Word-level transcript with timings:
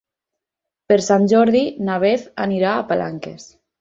Per 0.93 0.97
Sant 1.07 1.29
Jordi 1.33 1.63
na 1.91 1.99
Beth 2.05 2.25
anirà 2.47 2.73
a 2.79 2.87
Palanques. 2.93 3.47